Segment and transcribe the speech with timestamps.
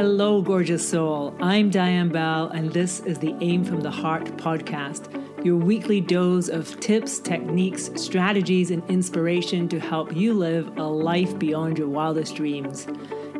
[0.00, 1.36] Hello, gorgeous soul.
[1.42, 5.12] I'm Diane Bell, and this is the Aim from the Heart podcast,
[5.44, 11.38] your weekly dose of tips, techniques, strategies, and inspiration to help you live a life
[11.38, 12.86] beyond your wildest dreams.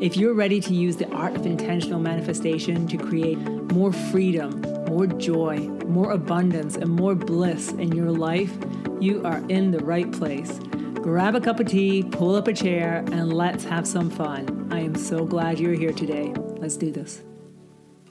[0.03, 3.39] If you're ready to use the art of intentional manifestation to create
[3.73, 8.55] more freedom, more joy, more abundance, and more bliss in your life,
[9.01, 10.61] you are in the right place.
[10.97, 14.69] Grab a cup of tea, pull up a chair, and let's have some fun.
[14.71, 16.35] I am so glad you're here today.
[16.61, 17.23] Let's do this.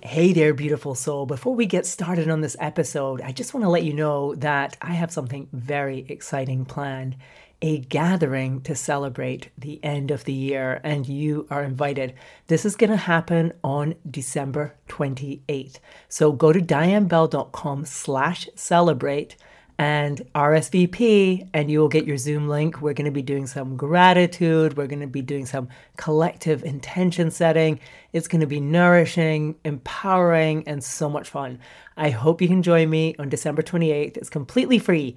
[0.01, 1.25] Hey there, beautiful soul.
[1.25, 4.75] Before we get started on this episode, I just want to let you know that
[4.81, 7.15] I have something very exciting planned
[7.61, 12.13] a gathering to celebrate the end of the year, and you are invited.
[12.47, 15.79] This is going to happen on December 28th.
[16.07, 19.35] So go to dianebell.com slash celebrate
[19.77, 22.81] and RSVP, and you will get your Zoom link.
[22.81, 24.75] We're going to be doing some gratitude.
[24.75, 27.79] We're going to be doing some collective intention setting.
[28.11, 31.59] It's going to be nourishing, empowering, and so much fun.
[31.95, 34.17] I hope you can join me on December 28th.
[34.17, 35.15] It's completely free.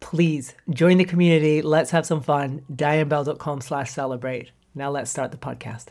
[0.00, 1.62] Please join the community.
[1.62, 2.62] Let's have some fun.
[2.72, 4.50] dianebell.com slash celebrate.
[4.74, 5.86] Now let's start the podcast.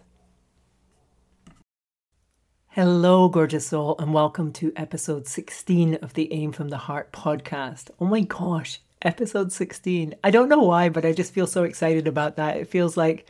[2.68, 7.92] Hello, gorgeous soul, and welcome to episode 16 of the Aim from the Heart podcast.
[8.00, 10.16] Oh my gosh, episode 16.
[10.22, 12.58] I don't know why, but I just feel so excited about that.
[12.58, 13.26] It feels like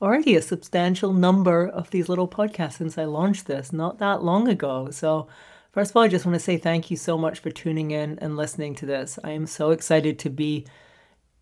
[0.00, 4.48] already a substantial number of these little podcasts since I launched this not that long
[4.48, 4.90] ago.
[4.90, 5.28] So,
[5.72, 8.18] first of all, I just want to say thank you so much for tuning in
[8.20, 9.18] and listening to this.
[9.24, 10.66] I am so excited to be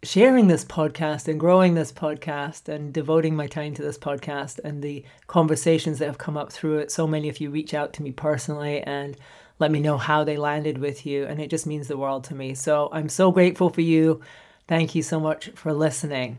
[0.03, 4.83] sharing this podcast and growing this podcast and devoting my time to this podcast and
[4.83, 6.91] the conversations that have come up through it.
[6.91, 9.17] So many of you reach out to me personally and
[9.59, 12.35] let me know how they landed with you, and it just means the world to
[12.35, 12.55] me.
[12.55, 14.21] So I'm so grateful for you.
[14.67, 16.39] Thank you so much for listening.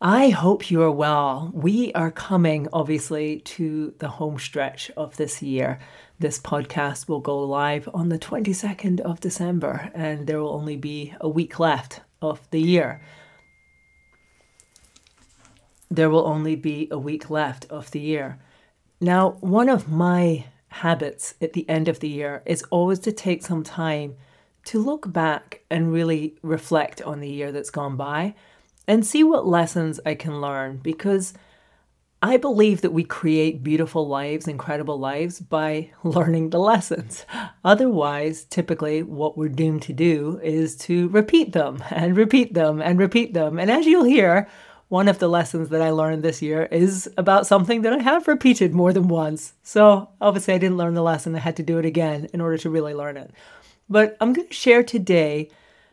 [0.00, 1.50] I hope you are well.
[1.54, 5.78] We are coming, obviously, to the home stretch of this year.
[6.18, 11.14] This podcast will go live on the 22nd of December, and there will only be
[11.18, 13.00] a week left of the year.
[15.90, 18.38] There will only be a week left of the year.
[19.00, 23.42] Now, one of my habits at the end of the year is always to take
[23.42, 24.16] some time
[24.64, 28.34] to look back and really reflect on the year that's gone by
[28.86, 31.34] and see what lessons I can learn because
[32.22, 37.26] I believe that we create beautiful lives, incredible lives by learning the lessons.
[37.64, 42.98] Otherwise, typically, what we're doomed to do is to repeat them and repeat them and
[42.98, 43.58] repeat them.
[43.58, 44.48] And as you'll hear,
[44.88, 48.28] one of the lessons that I learned this year is about something that I have
[48.28, 49.52] repeated more than once.
[49.62, 52.56] So, obviously, I didn't learn the lesson, I had to do it again in order
[52.58, 53.30] to really learn it.
[53.88, 55.50] But I'm going to share today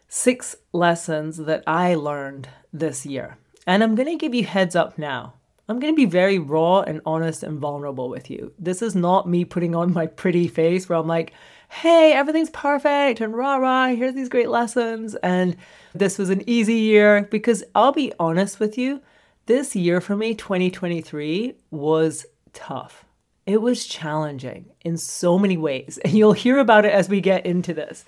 [0.08, 3.38] six lessons that I learned this year.
[3.66, 5.36] And I'm going to give you heads up now
[5.70, 8.54] I'm going to be very raw and honest and vulnerable with you.
[8.60, 11.32] This is not me putting on my pretty face where I'm like,
[11.70, 15.16] hey, everything's perfect and rah rah, here's these great lessons.
[15.16, 15.56] And
[15.96, 19.02] this was an easy year because I'll be honest with you,
[19.46, 23.06] this year for me, 2023, was tough.
[23.46, 25.98] It was challenging in so many ways.
[26.04, 28.04] And you'll hear about it as we get into this.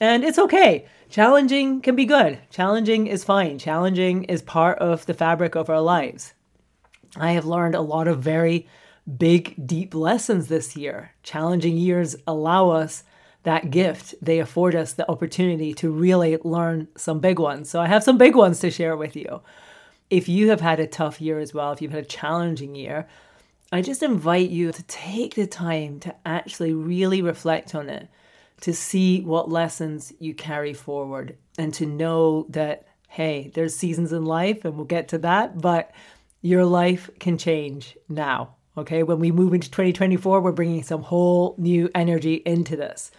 [0.00, 0.86] And it's okay.
[1.08, 2.38] Challenging can be good.
[2.50, 3.58] Challenging is fine.
[3.58, 6.34] Challenging is part of the fabric of our lives.
[7.16, 8.66] I have learned a lot of very
[9.18, 11.12] big, deep lessons this year.
[11.22, 13.04] Challenging years allow us
[13.44, 14.14] that gift.
[14.20, 17.70] They afford us the opportunity to really learn some big ones.
[17.70, 19.42] So I have some big ones to share with you.
[20.10, 23.06] If you have had a tough year as well, if you've had a challenging year,
[23.70, 28.08] I just invite you to take the time to actually really reflect on it,
[28.64, 34.24] to see what lessons you carry forward, and to know that, hey, there's seasons in
[34.24, 35.90] life, and we'll get to that, but
[36.40, 38.54] your life can change now.
[38.78, 43.10] Okay, when we move into 2024, we're bringing some whole new energy into this.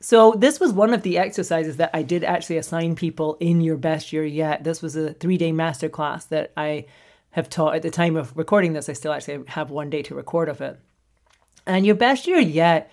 [0.00, 3.76] So, this was one of the exercises that I did actually assign people in your
[3.76, 4.64] best year yet.
[4.64, 6.86] This was a three day masterclass that I
[7.30, 8.88] have taught at the time of recording this.
[8.88, 10.80] I still actually have one day to record of it.
[11.64, 12.90] And your best year yet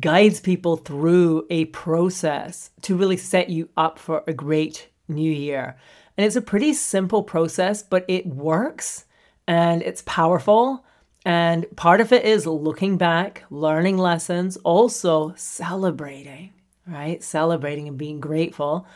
[0.00, 5.76] guides people through a process to really set you up for a great new year.
[6.16, 9.04] And it's a pretty simple process, but it works
[9.46, 10.84] and it's powerful.
[11.24, 16.52] And part of it is looking back, learning lessons, also celebrating,
[16.86, 17.22] right?
[17.22, 18.86] Celebrating and being grateful.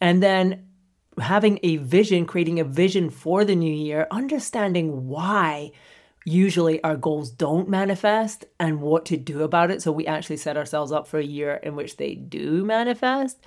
[0.00, 0.66] And then
[1.20, 5.72] having a vision, creating a vision for the new year, understanding why
[6.28, 9.82] usually our goals don't manifest and what to do about it.
[9.82, 13.38] So we actually set ourselves up for a year in which they do manifest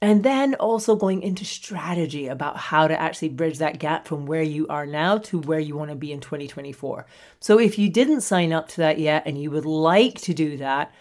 [0.00, 4.42] And then also going into strategy about how to actually bridge that gap from where
[4.42, 7.04] you are now to where you want to be in 2024.
[7.40, 10.56] So if you didn't sign up to that yet and you would like to do
[10.58, 10.94] that,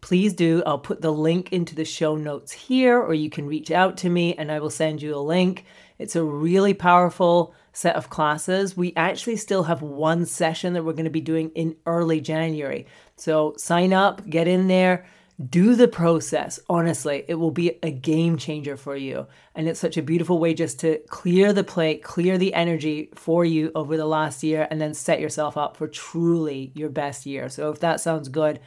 [0.00, 0.62] please do.
[0.66, 4.08] I'll put the link into the show notes here, or you can reach out to
[4.08, 5.64] me and I will send you a link.
[5.98, 8.76] It's a really powerful set of classes.
[8.76, 12.86] We actually still have one session that we're going to be doing in early January.
[13.16, 15.04] So sign up, get in there
[15.50, 16.60] do the process.
[16.68, 19.26] Honestly, it will be a game changer for you.
[19.54, 23.44] And it's such a beautiful way just to clear the plate, clear the energy for
[23.44, 27.48] you over the last year, and then set yourself up for truly your best year.
[27.48, 28.60] So if that sounds good,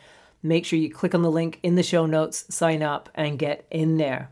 [0.43, 3.65] make sure you click on the link in the show notes, sign up, and get
[3.71, 4.29] in there.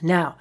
[0.00, 0.36] Now,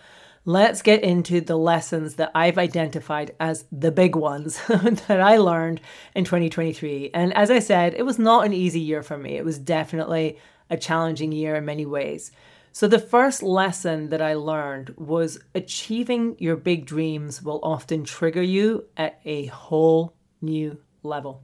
[0.45, 5.81] let's get into the lessons that I've identified as the big ones that I learned
[6.15, 7.11] in 2023.
[7.13, 9.38] And as I said, it was not an easy year for me.
[9.38, 10.39] It was definitely
[10.69, 12.31] a challenging year in many ways.
[12.73, 18.41] So, the first lesson that I learned was achieving your big dreams will often trigger
[18.41, 21.43] you at a whole new level.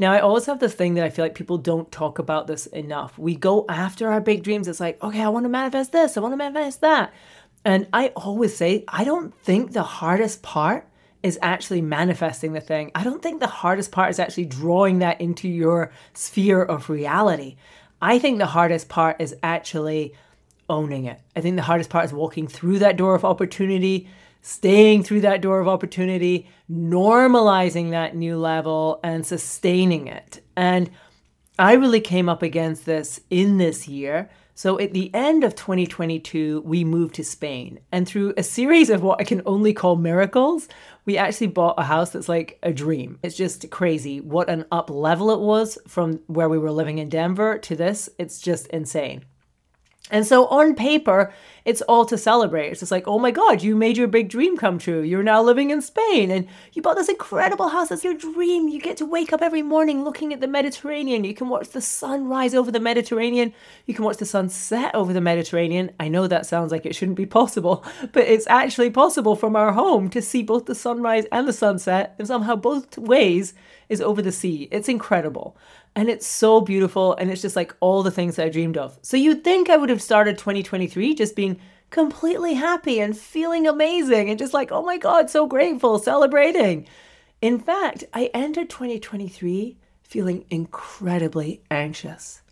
[0.00, 2.66] Now, I always have this thing that I feel like people don't talk about this
[2.66, 3.16] enough.
[3.18, 4.66] We go after our big dreams.
[4.66, 7.12] It's like, okay, I want to manifest this, I want to manifest that.
[7.64, 10.88] And I always say, I don't think the hardest part
[11.22, 12.90] is actually manifesting the thing.
[12.94, 17.56] I don't think the hardest part is actually drawing that into your sphere of reality.
[18.00, 20.14] I think the hardest part is actually
[20.68, 21.20] owning it.
[21.36, 24.08] I think the hardest part is walking through that door of opportunity,
[24.40, 30.42] staying through that door of opportunity, normalizing that new level, and sustaining it.
[30.56, 30.90] And
[31.58, 34.30] I really came up against this in this year.
[34.54, 37.80] So at the end of 2022, we moved to Spain.
[37.90, 40.68] And through a series of what I can only call miracles,
[41.04, 43.18] we actually bought a house that's like a dream.
[43.22, 47.08] It's just crazy what an up level it was from where we were living in
[47.08, 48.08] Denver to this.
[48.18, 49.24] It's just insane.
[50.12, 51.32] And so on paper,
[51.64, 52.68] it's all to celebrate.
[52.68, 55.00] It's just like, oh my God, you made your big dream come true.
[55.00, 57.88] You're now living in Spain and you bought this incredible house.
[57.88, 58.68] That's your dream.
[58.68, 61.24] You get to wake up every morning looking at the Mediterranean.
[61.24, 63.54] You can watch the sun rise over the Mediterranean.
[63.86, 65.92] You can watch the sun set over the Mediterranean.
[65.98, 67.82] I know that sounds like it shouldn't be possible,
[68.12, 72.14] but it's actually possible from our home to see both the sunrise and the sunset.
[72.18, 73.54] And somehow both ways
[73.88, 74.68] is over the sea.
[74.70, 75.56] It's incredible.
[75.94, 77.14] And it's so beautiful.
[77.14, 78.98] And it's just like all the things that I dreamed of.
[79.02, 81.60] So you'd think I would have started 2023 just being
[81.90, 86.86] completely happy and feeling amazing and just like, oh my God, so grateful, celebrating.
[87.40, 92.42] In fact, I entered 2023 feeling incredibly anxious,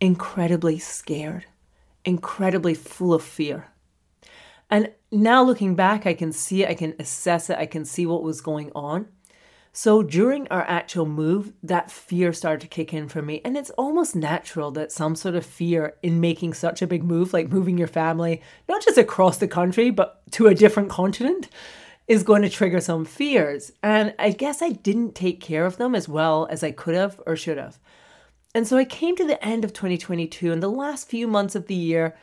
[0.00, 1.46] incredibly scared,
[2.04, 3.68] incredibly full of fear.
[4.70, 8.06] And now looking back, I can see it, I can assess it, I can see
[8.06, 9.08] what was going on.
[9.72, 13.40] So during our actual move, that fear started to kick in for me.
[13.44, 17.32] And it's almost natural that some sort of fear in making such a big move,
[17.32, 21.48] like moving your family, not just across the country, but to a different continent,
[22.08, 23.70] is going to trigger some fears.
[23.80, 27.20] And I guess I didn't take care of them as well as I could have
[27.24, 27.78] or should have.
[28.52, 31.68] And so I came to the end of 2022, and the last few months of
[31.68, 32.16] the year,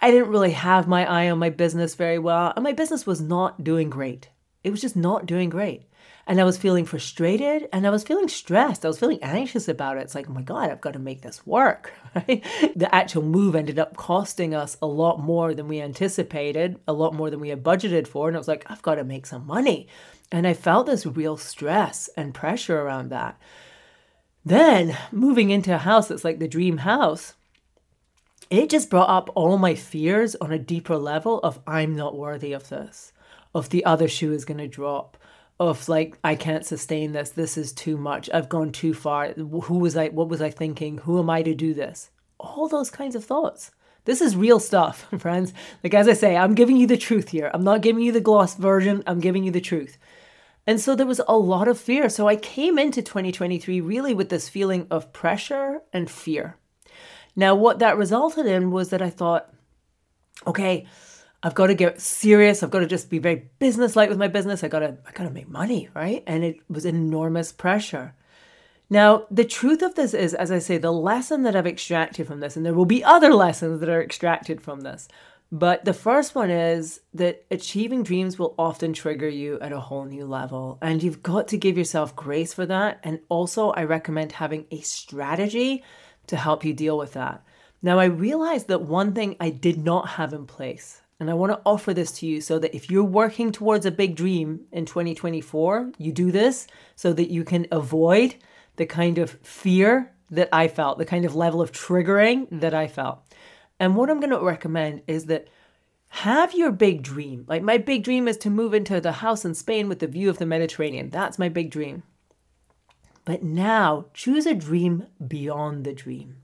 [0.00, 3.20] I didn't really have my eye on my business very well, and my business was
[3.20, 4.30] not doing great.
[4.62, 5.84] It was just not doing great
[6.26, 8.84] and I was feeling frustrated and I was feeling stressed.
[8.84, 10.00] I was feeling anxious about it.
[10.00, 11.92] It's like, oh my God, I've got to make this work.
[12.14, 12.44] Right?
[12.76, 17.12] The actual move ended up costing us a lot more than we anticipated, a lot
[17.12, 18.28] more than we had budgeted for.
[18.28, 19.88] And I was like, I've got to make some money.
[20.30, 23.36] And I felt this real stress and pressure around that.
[24.44, 27.34] Then moving into a house that's like the dream house,
[28.48, 32.52] it just brought up all my fears on a deeper level of I'm not worthy
[32.52, 33.12] of this,
[33.54, 35.16] of the other shoe is going to drop,
[35.60, 37.30] of like I can't sustain this.
[37.30, 38.28] This is too much.
[38.32, 39.32] I've gone too far.
[39.32, 40.08] Who was I?
[40.08, 40.98] What was I thinking?
[40.98, 42.10] Who am I to do this?
[42.38, 43.70] All those kinds of thoughts.
[44.04, 45.52] This is real stuff, friends.
[45.82, 47.50] Like as I say, I'm giving you the truth here.
[47.54, 49.02] I'm not giving you the gloss version.
[49.06, 49.96] I'm giving you the truth.
[50.66, 52.08] And so there was a lot of fear.
[52.08, 56.56] So I came into 2023 really with this feeling of pressure and fear.
[57.36, 59.52] Now, what that resulted in was that I thought,
[60.46, 60.86] okay,
[61.44, 62.62] I've got to get serious.
[62.62, 64.64] I've got to just be very businesslike with my business.
[64.64, 66.24] I got to I got to make money, right?
[66.26, 68.14] And it was enormous pressure.
[68.88, 72.40] Now, the truth of this is as I say, the lesson that I've extracted from
[72.40, 75.06] this and there will be other lessons that are extracted from this.
[75.52, 80.06] But the first one is that achieving dreams will often trigger you at a whole
[80.06, 80.78] new level.
[80.80, 83.00] And you've got to give yourself grace for that.
[83.04, 85.84] And also, I recommend having a strategy
[86.26, 87.44] to help you deal with that.
[87.82, 91.52] Now, I realized that one thing I did not have in place and I want
[91.52, 94.84] to offer this to you so that if you're working towards a big dream in
[94.84, 96.66] 2024, you do this
[96.96, 98.34] so that you can avoid
[98.76, 102.88] the kind of fear that I felt, the kind of level of triggering that I
[102.88, 103.22] felt.
[103.78, 105.48] And what I'm going to recommend is that
[106.08, 107.44] have your big dream.
[107.48, 110.30] Like, my big dream is to move into the house in Spain with the view
[110.30, 111.10] of the Mediterranean.
[111.10, 112.04] That's my big dream.
[113.24, 116.36] But now, choose a dream beyond the dream.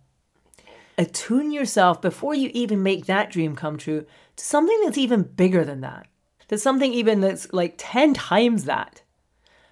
[1.00, 4.04] Attune yourself before you even make that dream come true
[4.36, 6.06] to something that's even bigger than that.
[6.48, 9.00] To something even that's like 10 times that.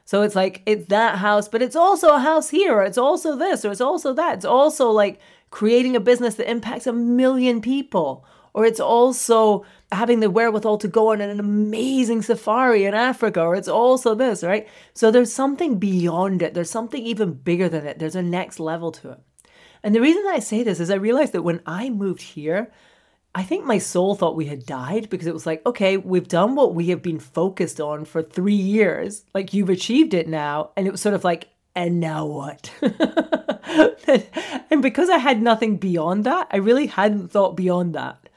[0.06, 3.36] So it's like, it's that house, but it's also a house here, or it's also
[3.36, 4.36] this, or it's also that.
[4.36, 5.20] It's also like
[5.50, 10.88] creating a business that impacts a million people, or it's also having the wherewithal to
[10.88, 14.66] go on an amazing safari in Africa, or it's also this, right?
[14.94, 16.54] So there's something beyond it.
[16.54, 17.98] There's something even bigger than it.
[17.98, 19.18] There's a next level to it.
[19.82, 22.70] And the reason I say this is I realized that when I moved here,
[23.34, 26.54] I think my soul thought we had died because it was like, okay, we've done
[26.54, 29.24] what we have been focused on for three years.
[29.34, 30.70] Like, you've achieved it now.
[30.76, 32.72] And it was sort of like, and now what?
[34.70, 38.28] and because I had nothing beyond that, I really hadn't thought beyond that.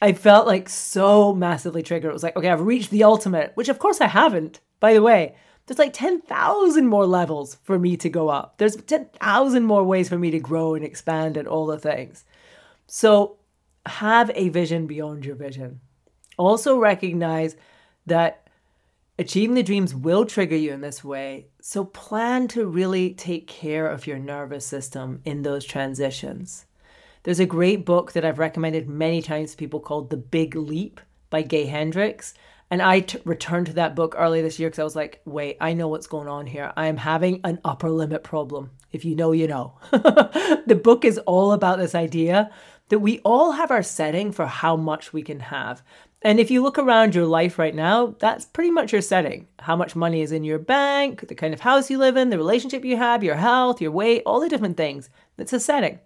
[0.00, 2.10] I felt like so massively triggered.
[2.10, 5.02] It was like, okay, I've reached the ultimate, which of course I haven't, by the
[5.02, 5.34] way.
[5.70, 8.58] There's like 10,000 more levels for me to go up.
[8.58, 12.24] There's 10,000 more ways for me to grow and expand and all the things.
[12.88, 13.36] So
[13.86, 15.78] have a vision beyond your vision.
[16.36, 17.54] Also recognize
[18.06, 18.48] that
[19.16, 21.46] achieving the dreams will trigger you in this way.
[21.60, 26.66] So plan to really take care of your nervous system in those transitions.
[27.22, 31.00] There's a great book that I've recommended many times to people called The Big Leap
[31.30, 32.34] by Gay Hendricks.
[32.70, 35.56] And I t- returned to that book early this year because I was like, wait,
[35.60, 36.72] I know what's going on here.
[36.76, 38.70] I am having an upper limit problem.
[38.92, 39.74] If you know, you know.
[39.90, 42.50] the book is all about this idea
[42.88, 45.82] that we all have our setting for how much we can have.
[46.22, 49.48] And if you look around your life right now, that's pretty much your setting.
[49.58, 52.36] How much money is in your bank, the kind of house you live in, the
[52.36, 55.08] relationship you have, your health, your weight, all the different things.
[55.38, 55.98] It's a setting.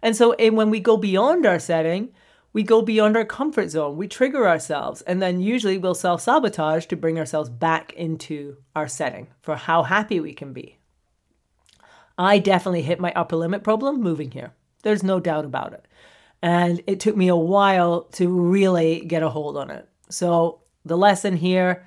[0.00, 2.10] And so and when we go beyond our setting,
[2.52, 3.96] we go beyond our comfort zone.
[3.96, 5.02] We trigger ourselves.
[5.02, 9.84] And then usually we'll self sabotage to bring ourselves back into our setting for how
[9.84, 10.78] happy we can be.
[12.18, 14.52] I definitely hit my upper limit problem moving here.
[14.82, 15.86] There's no doubt about it.
[16.42, 19.88] And it took me a while to really get a hold on it.
[20.10, 21.86] So, the lesson here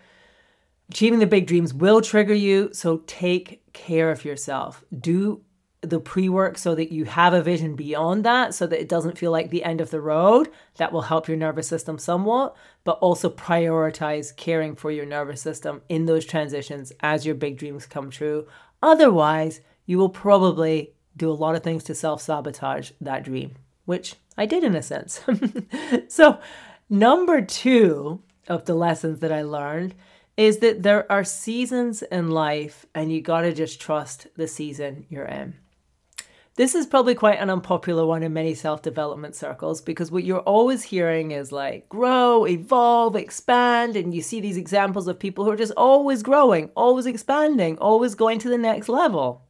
[0.89, 2.69] achieving the big dreams will trigger you.
[2.74, 4.84] So, take care of yourself.
[4.98, 5.41] Do
[5.86, 9.18] the pre work so that you have a vision beyond that, so that it doesn't
[9.18, 10.50] feel like the end of the road.
[10.77, 15.82] That will help your nervous system somewhat, but also prioritize caring for your nervous system
[15.89, 18.48] in those transitions as your big dreams come true.
[18.82, 24.15] Otherwise, you will probably do a lot of things to self sabotage that dream, which
[24.38, 25.22] I did in a sense.
[26.08, 26.39] so,
[26.89, 29.96] number two of the lessons that I learned
[30.38, 35.06] is that there are seasons in life and you got to just trust the season
[35.10, 35.56] you're in.
[36.57, 40.39] This is probably quite an unpopular one in many self development circles because what you're
[40.39, 43.97] always hearing is like grow, evolve, expand.
[43.97, 48.15] And you see these examples of people who are just always growing, always expanding, always
[48.15, 49.43] going to the next level.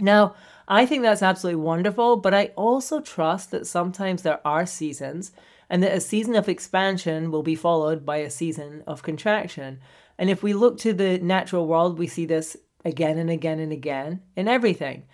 [0.00, 0.34] Now,
[0.66, 5.30] I think that's absolutely wonderful, but I also trust that sometimes there are seasons
[5.68, 9.78] and that a season of expansion will be followed by a season of contraction.
[10.16, 13.72] And if we look to the natural world, we see this again and again and
[13.72, 15.04] again in everything.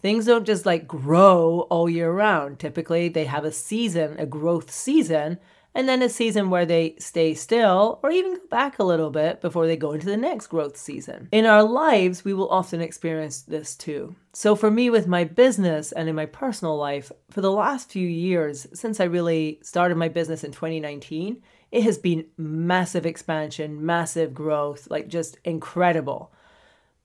[0.00, 2.58] Things don't just like grow all year round.
[2.58, 5.38] Typically, they have a season, a growth season,
[5.74, 9.40] and then a season where they stay still or even go back a little bit
[9.40, 11.28] before they go into the next growth season.
[11.32, 14.14] In our lives, we will often experience this too.
[14.32, 18.06] So, for me, with my business and in my personal life, for the last few
[18.06, 24.32] years, since I really started my business in 2019, it has been massive expansion, massive
[24.32, 26.32] growth, like just incredible.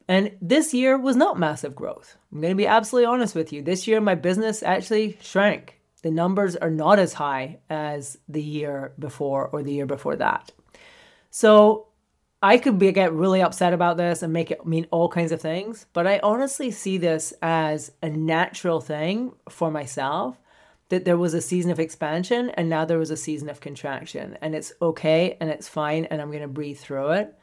[0.08, 2.18] And this year was not massive growth.
[2.32, 3.62] I'm going to be absolutely honest with you.
[3.62, 5.80] This year, my business actually shrank.
[6.02, 10.52] The numbers are not as high as the year before or the year before that.
[11.30, 11.88] So
[12.42, 15.40] I could be, get really upset about this and make it mean all kinds of
[15.40, 20.38] things, but I honestly see this as a natural thing for myself
[20.90, 24.38] that there was a season of expansion and now there was a season of contraction.
[24.42, 27.40] And it's okay and it's fine and I'm going to breathe through it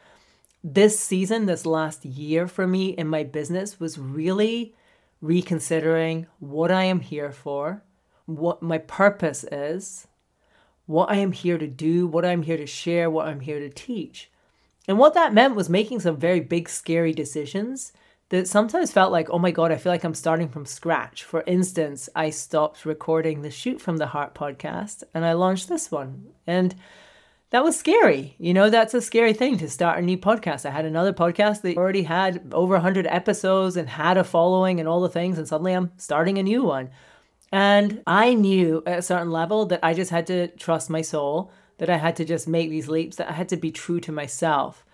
[0.63, 4.75] this season, this last year for me in my business was really
[5.21, 7.83] reconsidering what I am here for,
[8.27, 10.07] what my purpose is,
[10.87, 13.71] what I am here to do, what I'm here to share, what I'm here to
[13.71, 14.31] teach.
[14.89, 17.93] And what that meant was making some very big, scary decisions
[18.31, 21.25] that sometimes felt like, oh my God, I feel like I'm starting from scratch.
[21.25, 25.91] For instance, I stopped recording the Shoot from the Heart podcast and I launched this
[25.91, 26.27] one.
[26.47, 26.75] And
[27.51, 28.35] that was scary.
[28.39, 30.65] You know, that's a scary thing to start a new podcast.
[30.65, 34.89] I had another podcast that already had over 100 episodes and had a following and
[34.89, 36.91] all the things, and suddenly I'm starting a new one.
[37.53, 41.53] And I knew at a certain level that I just had to trust my soul
[41.79, 44.13] that I had to just make these leaps, that I had to be true to
[44.13, 44.85] myself.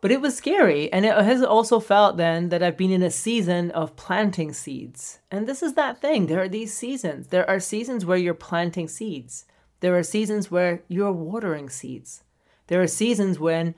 [0.00, 0.90] But it was scary.
[0.92, 5.18] And it has also felt then that I've been in a season of planting seeds.
[5.30, 6.26] And this is that thing.
[6.26, 7.26] There are these seasons.
[7.26, 9.44] There are seasons where you're planting seeds,
[9.80, 12.22] there are seasons where you're watering seeds.
[12.68, 13.74] There are seasons when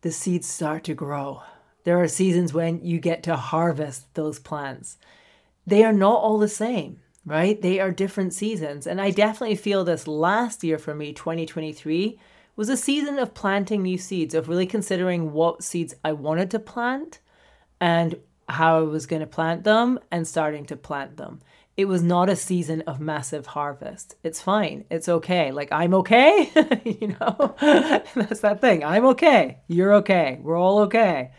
[0.00, 1.42] the seeds start to grow.
[1.84, 4.96] There are seasons when you get to harvest those plants.
[5.66, 7.60] They are not all the same, right?
[7.60, 8.86] They are different seasons.
[8.86, 12.18] And I definitely feel this last year for me, 2023,
[12.56, 16.58] was a season of planting new seeds, of really considering what seeds I wanted to
[16.58, 17.20] plant
[17.80, 18.16] and
[18.48, 21.40] how I was going to plant them and starting to plant them.
[21.80, 24.14] It was not a season of massive harvest.
[24.22, 24.84] It's fine.
[24.90, 25.50] It's okay.
[25.50, 26.50] Like, I'm okay.
[26.84, 27.54] you know,
[28.14, 28.84] that's that thing.
[28.84, 29.60] I'm okay.
[29.66, 30.38] You're okay.
[30.42, 31.30] We're all okay.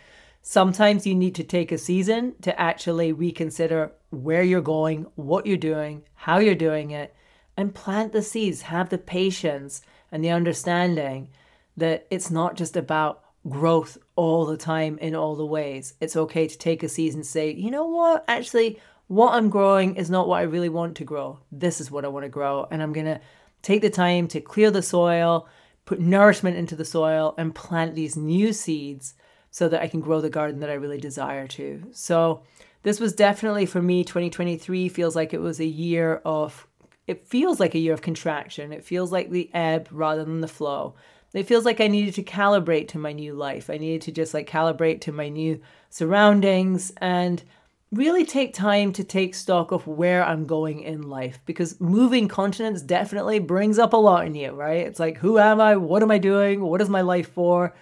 [0.42, 5.58] Sometimes you need to take a season to actually reconsider where you're going, what you're
[5.58, 7.14] doing, how you're doing it,
[7.56, 8.64] and plant the seeds.
[8.64, 11.30] Have the patience and the understanding
[11.78, 15.94] that it's not just about growth all the time in all the ways.
[16.02, 18.80] It's okay to take a season say, you know what, actually,
[19.12, 21.39] what I'm growing is not what I really want to grow.
[21.51, 22.65] This is what I want to grow.
[22.72, 23.20] And I'm going to
[23.62, 25.50] take the time to clear the soil,
[25.84, 29.15] put nourishment into the soil, and plant these new seeds
[29.50, 31.84] so that I can grow the garden that I really desire to.
[31.91, 32.44] So,
[32.84, 36.65] this was definitely for me 2023 feels like it was a year of
[37.06, 38.72] it feels like a year of contraction.
[38.72, 40.96] It feels like the ebb rather than the flow.
[41.34, 43.70] It feels like I needed to calibrate to my new life.
[43.70, 47.44] I needed to just like calibrate to my new surroundings and
[47.92, 52.82] really take time to take stock of where I'm going in life because moving continents
[52.82, 54.88] definitely brings up a lot in you, right?
[54.88, 55.76] It's like, who am I?
[55.76, 56.62] What am I doing?
[56.62, 57.76] What is my life for?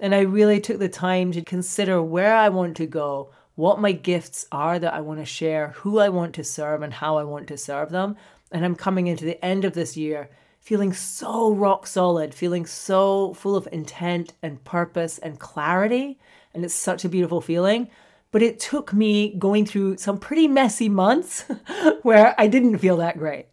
[0.00, 3.92] And I really took the time to consider where I want to go, what my
[3.92, 7.24] gifts are that I want to share, who I want to serve, and how I
[7.24, 8.16] want to serve them.
[8.52, 10.28] And I'm coming into the end of this year
[10.60, 16.18] feeling so rock solid, feeling so full of intent and purpose and clarity.
[16.52, 17.90] And it's such a beautiful feeling.
[18.34, 21.42] But it took me going through some pretty messy months
[22.02, 23.46] where I didn't feel that great.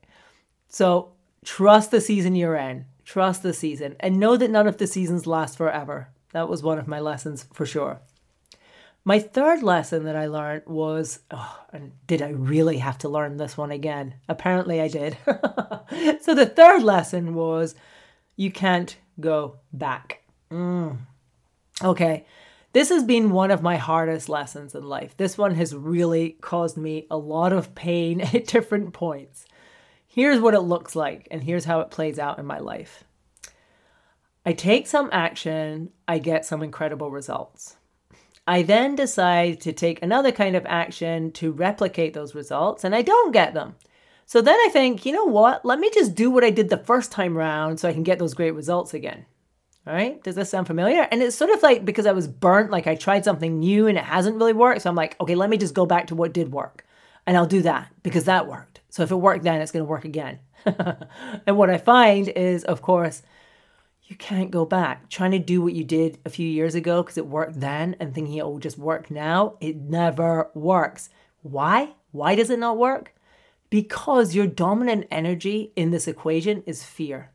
[0.69, 1.11] So
[1.45, 5.27] trust the season you're in, trust the season, and know that none of the seasons
[5.27, 6.09] last forever.
[6.33, 8.01] That was one of my lessons for sure.
[9.05, 13.37] My third lesson that I learned was, oh, and did I really have to learn
[13.37, 14.15] this one again?
[14.27, 15.15] Apparently I did.
[16.23, 17.75] so the third lesson was,
[18.35, 20.23] you can't go back.
[20.49, 20.97] Mm.
[21.83, 22.25] Okay,
[22.73, 25.15] this has been one of my hardest lessons in life.
[25.17, 29.45] This one has really caused me a lot of pain at different points.
[30.07, 33.03] Here's what it looks like, and here's how it plays out in my life.
[34.45, 37.77] I take some action, I get some incredible results.
[38.47, 43.03] I then decide to take another kind of action to replicate those results, and I
[43.03, 43.75] don't get them.
[44.25, 45.65] So then I think, you know what?
[45.65, 48.17] Let me just do what I did the first time round so I can get
[48.17, 49.25] those great results again.
[49.85, 50.23] Right?
[50.23, 51.07] Does this sound familiar?
[51.11, 53.97] And it's sort of like because I was burnt, like I tried something new and
[53.97, 54.83] it hasn't really worked.
[54.83, 56.85] So I'm like, okay, let me just go back to what did work.
[57.25, 58.81] And I'll do that because that worked.
[58.89, 60.39] So if it worked then, it's going to work again.
[60.65, 63.23] and what I find is, of course,
[64.03, 65.09] you can't go back.
[65.09, 68.13] Trying to do what you did a few years ago because it worked then and
[68.13, 71.09] thinking oh, it will just work now, it never works.
[71.41, 71.93] Why?
[72.11, 73.15] Why does it not work?
[73.69, 77.31] Because your dominant energy in this equation is fear.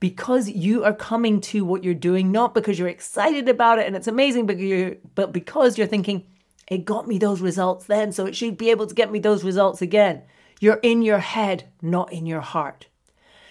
[0.00, 3.94] Because you are coming to what you're doing not because you're excited about it and
[3.94, 6.24] it's amazing, but you but because you're thinking
[6.68, 9.44] it got me those results then, so it should be able to get me those
[9.44, 10.22] results again.
[10.60, 12.86] You're in your head, not in your heart.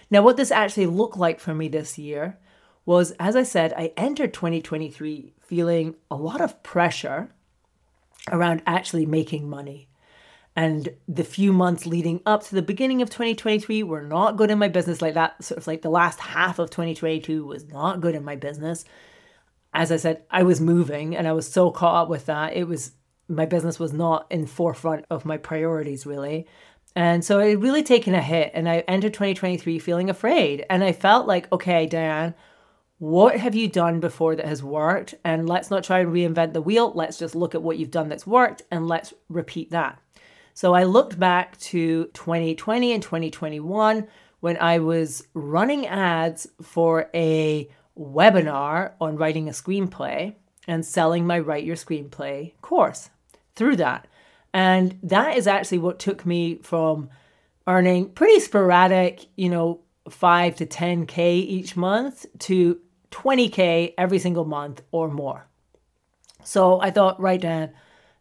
[0.09, 2.39] Now, what this actually looked like for me this year
[2.85, 7.29] was, as I said, I entered 2023 feeling a lot of pressure
[8.31, 9.88] around actually making money.
[10.59, 14.59] And the few months leading up to the beginning of 2023 were not good in
[14.59, 15.01] my business.
[15.01, 18.35] Like that, sort of like the last half of 2022 was not good in my
[18.35, 18.83] business.
[19.73, 22.57] As I said, I was moving and I was so caught up with that.
[22.57, 22.91] It was,
[23.29, 26.45] my business was not in forefront of my priorities really.
[26.93, 28.51] And so it really taken a hit.
[28.53, 30.65] And I entered 2023 feeling afraid.
[30.69, 32.35] And I felt like, okay, Diane,
[32.97, 35.15] what have you done before that has worked?
[35.23, 36.91] And let's not try and reinvent the wheel.
[36.93, 40.01] Let's just look at what you've done that's worked and let's repeat that.
[40.53, 44.07] So I looked back to 2020 and 2021
[44.39, 50.35] when I was running ads for a webinar on writing a screenplay
[50.67, 53.09] and selling my Write Your Screenplay course
[53.55, 54.07] through that.
[54.53, 57.09] And that is actually what took me from
[57.67, 62.79] earning pretty sporadic, you know, 5 to 10K each month to
[63.11, 65.47] 20K every single month or more.
[66.43, 67.73] So I thought, right, Dan,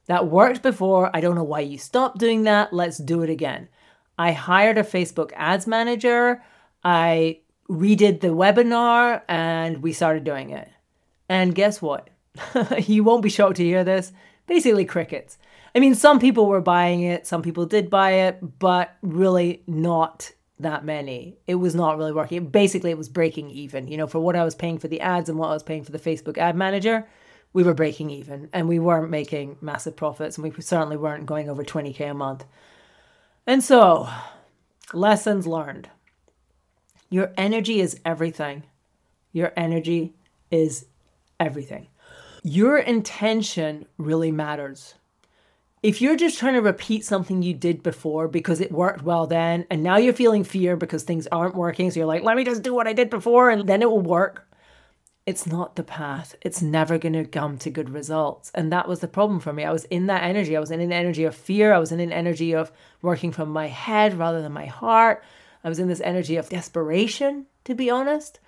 [0.09, 1.15] that worked before.
[1.15, 2.73] I don't know why you stopped doing that.
[2.73, 3.69] Let's do it again.
[4.19, 6.43] I hired a Facebook ads manager.
[6.83, 7.41] I
[7.71, 10.69] redid the webinar and we started doing it.
[11.29, 12.09] And guess what?
[12.87, 14.13] you won't be shocked to hear this.
[14.47, 15.37] Basically, crickets.
[15.75, 20.33] I mean, some people were buying it, some people did buy it, but really not
[20.59, 21.37] that many.
[21.47, 22.47] It was not really working.
[22.47, 23.89] Basically, it was breaking even.
[23.89, 25.85] You know, for what I was paying for the ads and what I was paying
[25.85, 27.07] for the Facebook ad manager,
[27.53, 31.49] we were breaking even and we weren't making massive profits and we certainly weren't going
[31.49, 32.45] over 20K a month.
[33.47, 34.09] And so,
[34.93, 35.89] lessons learned.
[37.11, 38.65] Your energy is everything.
[39.33, 40.15] Your energy
[40.51, 40.87] is
[41.41, 41.89] everything.
[42.43, 44.95] Your intention really matters.
[45.83, 49.65] If you're just trying to repeat something you did before because it worked well then,
[49.71, 52.63] and now you're feeling fear because things aren't working, so you're like, let me just
[52.63, 54.48] do what I did before and then it will work.
[55.29, 56.35] It's not the path.
[56.41, 58.51] It's never going to come to good results.
[58.55, 59.63] And that was the problem for me.
[59.63, 60.57] I was in that energy.
[60.57, 61.75] I was in an energy of fear.
[61.75, 65.23] I was in an energy of working from my head rather than my heart.
[65.63, 68.41] I was in this energy of desperation, to be honest.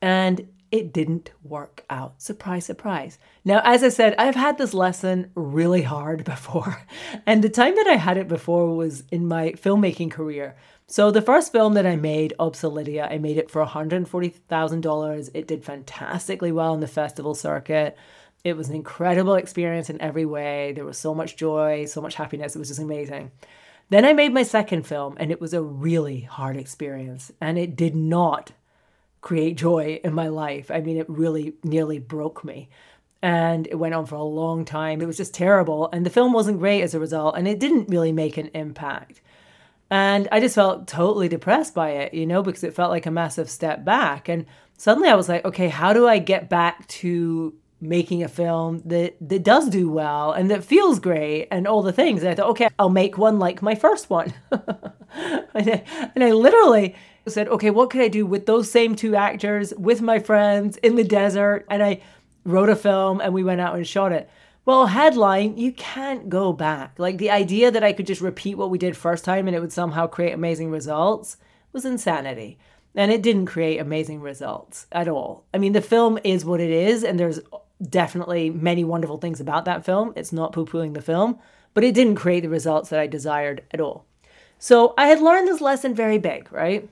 [0.00, 2.22] And it didn't work out.
[2.22, 3.18] Surprise, surprise.
[3.44, 6.86] Now, as I said, I've had this lesson really hard before.
[7.26, 10.56] And the time that I had it before was in my filmmaking career.
[10.86, 15.30] So, the first film that I made, Obselidia, I made it for $140,000.
[15.32, 17.96] It did fantastically well in the festival circuit.
[18.44, 20.72] It was an incredible experience in every way.
[20.72, 22.54] There was so much joy, so much happiness.
[22.54, 23.30] It was just amazing.
[23.88, 27.32] Then I made my second film, and it was a really hard experience.
[27.40, 28.52] And it did not
[29.22, 30.70] create joy in my life.
[30.70, 32.68] I mean, it really nearly broke me.
[33.22, 35.00] And it went on for a long time.
[35.00, 35.88] It was just terrible.
[35.94, 39.22] And the film wasn't great as a result, and it didn't really make an impact.
[39.94, 43.12] And I just felt totally depressed by it, you know, because it felt like a
[43.12, 44.28] massive step back.
[44.28, 44.44] And
[44.76, 49.14] suddenly I was like, okay, how do I get back to making a film that
[49.20, 52.22] that does do well and that feels great and all the things.
[52.22, 54.34] And I thought, okay, I'll make one like my first one.
[54.50, 56.96] and, I, and I literally
[57.28, 60.96] said, okay, what could I do with those same two actors with my friends in
[60.96, 61.66] the desert?
[61.70, 62.00] And I
[62.44, 64.28] wrote a film and we went out and shot it.
[64.64, 66.98] Well, headline, you can't go back.
[66.98, 69.60] Like the idea that I could just repeat what we did first time and it
[69.60, 71.36] would somehow create amazing results
[71.72, 72.58] was insanity.
[72.94, 75.44] And it didn't create amazing results at all.
[75.52, 77.40] I mean, the film is what it is, and there's
[77.82, 80.12] definitely many wonderful things about that film.
[80.14, 81.40] It's not poo pooing the film,
[81.74, 84.06] but it didn't create the results that I desired at all.
[84.60, 86.88] So I had learned this lesson very big, right?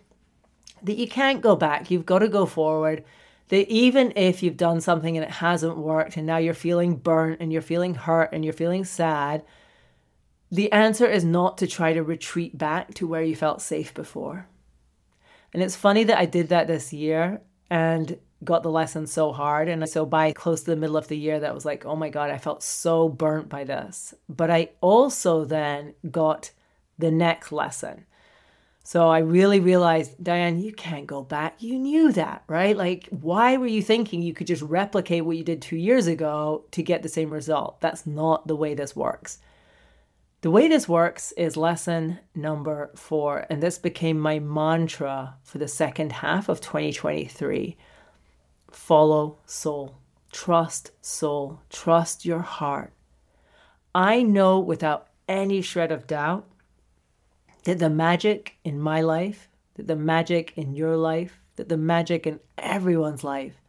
[0.82, 1.90] that you can't go back.
[1.90, 3.04] You've got to go forward.
[3.52, 7.42] That even if you've done something and it hasn't worked and now you're feeling burnt
[7.42, 9.44] and you're feeling hurt and you're feeling sad,
[10.50, 14.48] the answer is not to try to retreat back to where you felt safe before.
[15.52, 19.68] And it's funny that I did that this year and got the lesson so hard.
[19.68, 22.08] And so by close to the middle of the year, that was like, oh my
[22.08, 24.14] God, I felt so burnt by this.
[24.30, 26.52] But I also then got
[26.98, 28.06] the next lesson
[28.92, 31.62] so I really realized, Diane, you can't go back.
[31.62, 32.76] You knew that, right?
[32.76, 36.66] Like, why were you thinking you could just replicate what you did two years ago
[36.72, 37.80] to get the same result?
[37.80, 39.38] That's not the way this works.
[40.42, 45.68] The way this works is lesson number four, and this became my mantra for the
[45.68, 47.78] second half of 2023
[48.72, 49.96] follow soul,
[50.32, 52.92] trust soul, trust your heart.
[53.94, 56.46] I know without any shred of doubt
[57.64, 62.26] that the magic in my life, that the magic in your life, that the magic
[62.26, 63.60] in everyone's life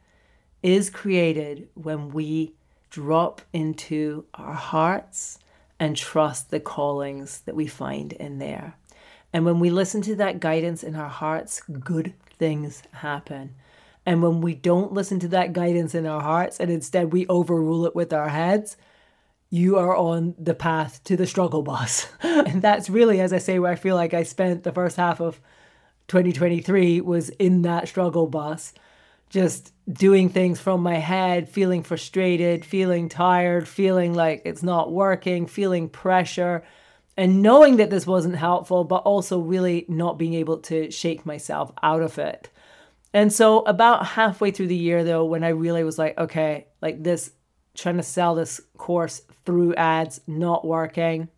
[0.61, 2.53] is created when we
[2.89, 5.39] drop into our hearts
[5.79, 8.75] and trust the callings that we find in there.
[9.33, 13.55] And when we listen to that guidance in our hearts, good things happen.
[14.05, 17.85] And when we don't listen to that guidance in our hearts and instead we overrule
[17.85, 18.77] it with our heads,
[19.53, 22.07] you are on the path to the struggle bus.
[22.23, 25.21] and that's really, as I say, where I feel like I spent the first half
[25.21, 25.39] of
[26.07, 28.73] 2023 was in that struggle bus,
[29.29, 35.45] just doing things from my head, feeling frustrated, feeling tired, feeling like it's not working,
[35.45, 36.63] feeling pressure,
[37.15, 41.71] and knowing that this wasn't helpful, but also really not being able to shake myself
[41.83, 42.49] out of it.
[43.13, 47.03] And so, about halfway through the year, though, when I really was like, okay, like
[47.03, 47.29] this
[47.75, 51.29] trying to sell this course through ads not working.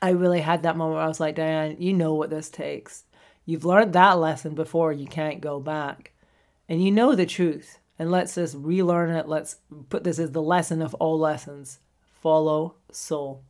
[0.00, 3.04] I really had that moment where I was like, Diane, you know what this takes.
[3.44, 6.12] You've learned that lesson before, you can't go back.
[6.68, 7.78] And you know the truth.
[7.98, 9.28] And let's just relearn it.
[9.28, 9.56] Let's
[9.88, 11.78] put this as the lesson of all lessons
[12.20, 13.44] follow soul.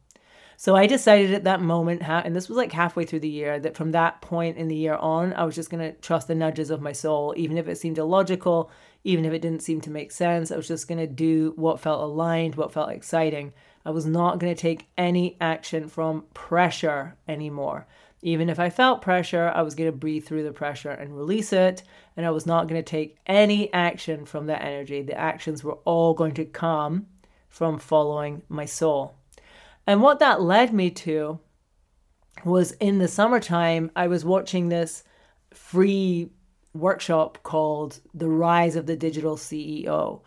[0.57, 3.77] So I decided at that moment, and this was like halfway through the year, that
[3.77, 6.71] from that point in the year on, I was just going to trust the nudges
[6.71, 8.71] of my soul, even if it seemed illogical,
[9.05, 10.51] even if it didn't seem to make sense.
[10.51, 13.53] I was just going to do what felt aligned, what felt exciting.
[13.85, 17.87] I was not going to take any action from pressure anymore.
[18.25, 21.53] Even if I felt pressure, I was going to breathe through the pressure and release
[21.53, 21.83] it.
[22.17, 25.03] And I was not going to take any action from that energy.
[25.03, 27.07] The actions were all going to come
[27.49, 29.17] from following my soul.
[29.87, 31.41] And what that led me to
[32.45, 35.03] was in the summertime, I was watching this
[35.53, 36.31] free
[36.75, 40.23] workshop called The Rise of the Digital CEO.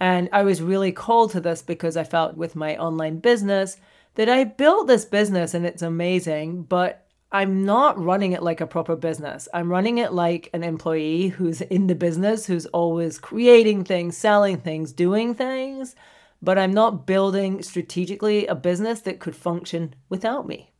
[0.00, 3.76] And I was really called to this because I felt with my online business
[4.16, 8.66] that I built this business and it's amazing, but I'm not running it like a
[8.66, 9.48] proper business.
[9.52, 14.58] I'm running it like an employee who's in the business, who's always creating things, selling
[14.58, 15.96] things, doing things,
[16.40, 20.73] but I'm not building strategically a business that could function without me.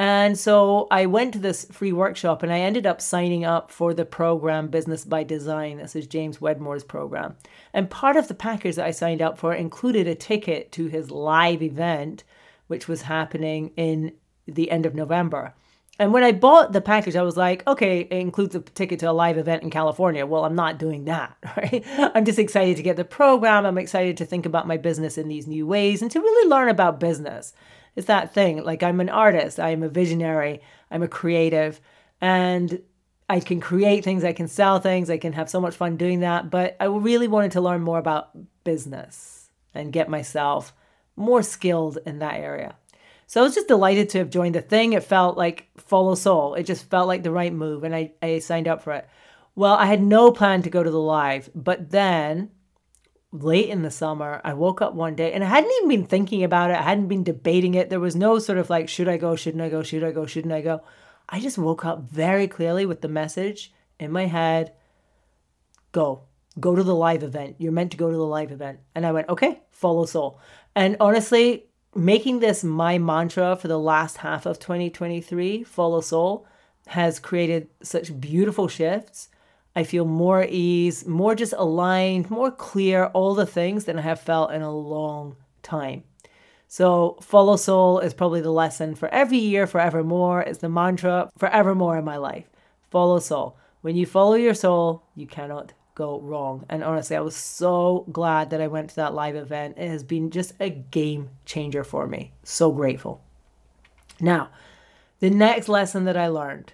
[0.00, 3.92] And so I went to this free workshop and I ended up signing up for
[3.92, 5.76] the program Business by Design.
[5.76, 7.36] This is James Wedmore's program.
[7.74, 11.10] And part of the package that I signed up for included a ticket to his
[11.10, 12.24] live event,
[12.66, 14.14] which was happening in
[14.46, 15.52] the end of November.
[15.98, 19.10] And when I bought the package, I was like, okay, it includes a ticket to
[19.10, 20.24] a live event in California.
[20.24, 21.84] Well, I'm not doing that, right?
[21.86, 23.66] I'm just excited to get the program.
[23.66, 26.70] I'm excited to think about my business in these new ways and to really learn
[26.70, 27.52] about business
[27.96, 28.62] it's that thing.
[28.64, 31.80] Like I'm an artist, I'm a visionary, I'm a creative,
[32.20, 32.82] and
[33.28, 36.20] I can create things, I can sell things, I can have so much fun doing
[36.20, 36.50] that.
[36.50, 38.30] But I really wanted to learn more about
[38.64, 40.74] business and get myself
[41.16, 42.74] more skilled in that area.
[43.26, 44.92] So I was just delighted to have joined the thing.
[44.92, 46.54] It felt like follow soul.
[46.54, 49.08] It just felt like the right move, and I, I signed up for it.
[49.54, 52.50] Well, I had no plan to go to the live, but then
[53.32, 56.42] late in the summer, I woke up one day and I hadn't even been thinking
[56.42, 56.76] about it.
[56.76, 57.90] I hadn't been debating it.
[57.90, 59.36] There was no sort of like, should I go?
[59.36, 59.82] Shouldn't I go?
[59.82, 60.26] Should I go?
[60.26, 60.82] Shouldn't I go?
[61.28, 64.72] I just woke up very clearly with the message in my head
[65.92, 66.22] go,
[66.58, 67.56] go to the live event.
[67.58, 68.80] You're meant to go to the live event.
[68.94, 70.40] And I went, okay, follow soul.
[70.74, 76.46] And honestly, making this my mantra for the last half of 2023, follow soul,
[76.86, 79.28] has created such beautiful shifts
[79.74, 84.20] I feel more ease, more just aligned, more clear, all the things than I have
[84.20, 86.04] felt in a long time.
[86.66, 90.42] So, follow soul is probably the lesson for every year, forevermore.
[90.42, 92.48] It's the mantra forevermore in my life.
[92.90, 93.56] Follow soul.
[93.80, 96.64] When you follow your soul, you cannot go wrong.
[96.68, 99.78] And honestly, I was so glad that I went to that live event.
[99.78, 102.32] It has been just a game changer for me.
[102.42, 103.22] So grateful.
[104.20, 104.50] Now,
[105.18, 106.72] the next lesson that I learned.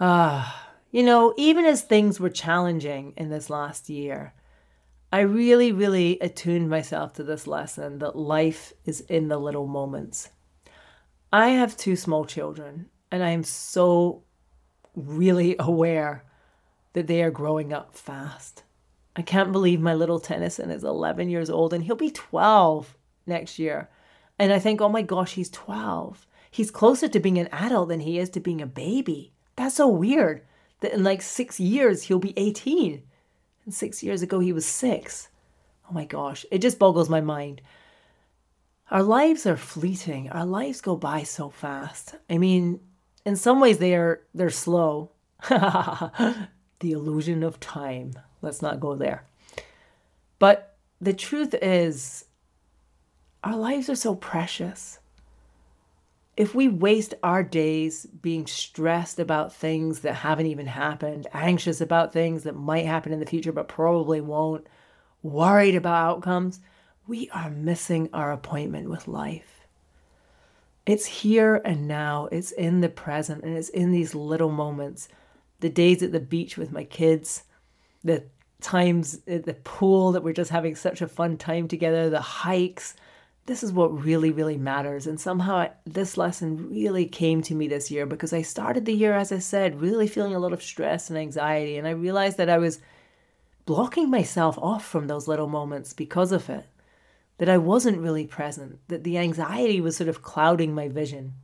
[0.00, 4.34] Ah, you know, even as things were challenging in this last year,
[5.10, 10.28] I really, really attuned myself to this lesson that life is in the little moments.
[11.32, 14.22] I have two small children, and I am so
[14.94, 16.24] really aware
[16.92, 18.62] that they are growing up fast.
[19.16, 23.58] I can't believe my little Tennyson is 11 years old and he'll be 12 next
[23.58, 23.90] year.
[24.38, 26.26] And I think, oh my gosh, he's 12.
[26.50, 29.32] He's closer to being an adult than he is to being a baby.
[29.56, 30.42] That's so weird
[30.82, 33.02] that in like six years he'll be 18.
[33.64, 35.28] And six years ago he was six.
[35.88, 37.62] Oh my gosh, it just boggles my mind.
[38.90, 40.30] Our lives are fleeting.
[40.30, 42.14] Our lives go by so fast.
[42.28, 42.80] I mean,
[43.24, 45.10] in some ways they are they're slow.
[45.48, 46.46] the
[46.82, 48.12] illusion of time.
[48.42, 49.24] Let's not go there.
[50.38, 52.26] But the truth is
[53.42, 54.98] our lives are so precious
[56.36, 62.12] if we waste our days being stressed about things that haven't even happened, anxious about
[62.12, 64.66] things that might happen in the future but probably won't,
[65.22, 66.60] worried about outcomes,
[67.06, 69.66] we are missing our appointment with life.
[70.86, 75.08] It's here and now, it's in the present, and it's in these little moments.
[75.60, 77.44] The days at the beach with my kids,
[78.02, 78.24] the
[78.60, 82.96] times at the pool that we're just having such a fun time together, the hikes,
[83.46, 85.06] this is what really, really matters.
[85.06, 89.14] And somehow this lesson really came to me this year because I started the year,
[89.14, 91.76] as I said, really feeling a lot of stress and anxiety.
[91.76, 92.80] And I realized that I was
[93.66, 96.66] blocking myself off from those little moments because of it,
[97.38, 101.34] that I wasn't really present, that the anxiety was sort of clouding my vision.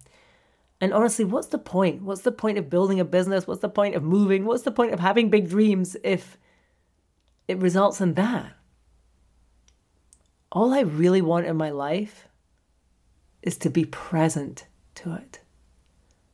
[0.81, 2.03] And honestly, what's the point?
[2.03, 3.47] What's the point of building a business?
[3.47, 4.45] What's the point of moving?
[4.45, 6.39] What's the point of having big dreams if
[7.49, 8.53] it results in that?
[10.51, 12.29] All I really want in my life
[13.43, 15.41] is to be present to it.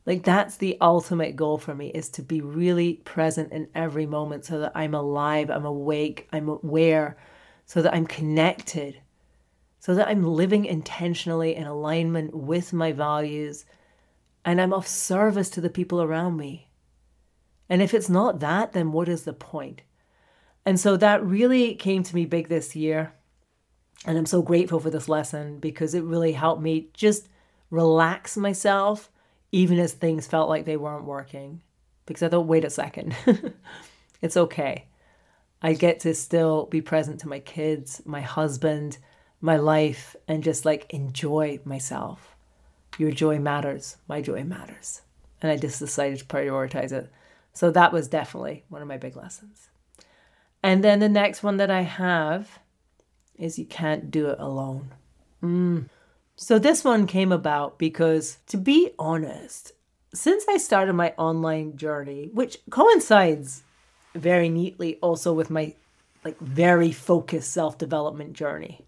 [0.05, 4.45] Like that's the ultimate goal for me is to be really present in every moment
[4.45, 7.17] so that I'm alive, I'm awake, I'm aware,
[7.65, 9.01] so that I'm connected,
[9.79, 13.65] so that I'm living intentionally in alignment with my values
[14.45, 16.69] and I'm of service to the people around me.
[17.67, 19.81] And if it's not that, then what is the point?
[20.67, 23.14] And so that really came to me big this year
[24.05, 27.27] And I'm so grateful for this lesson because it really helped me just
[27.71, 29.09] relax myself,
[29.51, 31.61] even as things felt like they weren't working.
[32.05, 33.15] Because I thought, wait a second,
[34.21, 34.85] it's okay.
[35.61, 38.99] I get to still be present to my kids, my husband,
[39.41, 42.35] my life, and just like enjoy myself.
[42.99, 43.97] Your joy matters.
[44.07, 45.01] My joy matters.
[45.41, 47.11] And I just decided to prioritize it.
[47.53, 49.69] So that was definitely one of my big lessons.
[50.61, 52.59] And then the next one that I have
[53.37, 54.93] is you can't do it alone.
[55.43, 55.89] Mm.
[56.35, 59.71] So this one came about because, to be honest,
[60.13, 63.63] since I started my online journey, which coincides
[64.13, 65.73] very neatly also with my
[66.23, 68.81] like very focused self-development journey.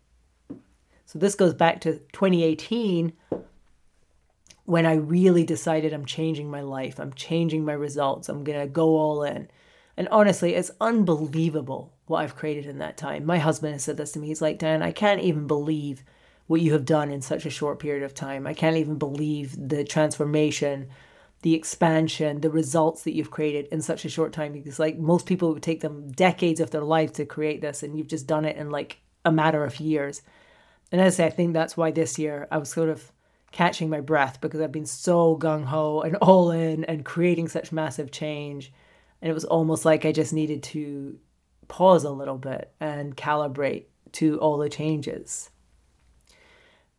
[1.06, 3.14] So this goes back to 2018
[4.66, 8.68] when I really decided I'm changing my life, I'm changing my results, I'm going to
[8.68, 9.48] go all in.
[9.96, 13.26] And honestly, it's unbelievable what I've created in that time.
[13.26, 14.28] My husband has said this to me.
[14.28, 16.04] He's like, Dan, I can't even believe
[16.48, 18.48] what you have done in such a short period of time.
[18.48, 20.88] I can't even believe the transformation,
[21.42, 24.54] the expansion, the results that you've created in such a short time.
[24.54, 27.98] Because, like, most people would take them decades of their life to create this, and
[27.98, 30.22] you've just done it in like a matter of years.
[30.92, 33.12] And as I say, I think that's why this year I was sort of
[33.52, 37.72] catching my breath because I've been so gung ho and all in and creating such
[37.72, 38.72] massive change.
[39.22, 41.18] And it was almost like I just needed to
[41.68, 45.50] pause a little bit and calibrate to all the changes.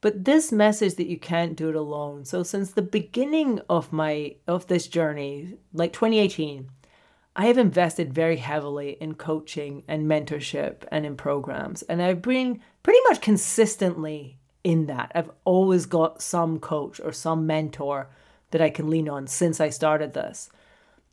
[0.01, 2.25] But this message that you can't do it alone.
[2.25, 6.71] So since the beginning of my of this journey, like 2018,
[7.35, 11.83] I have invested very heavily in coaching and mentorship and in programs.
[11.83, 15.13] And I've been pretty much consistently in that.
[15.15, 18.09] I've always got some coach or some mentor
[18.51, 20.51] that I can lean on since I started this.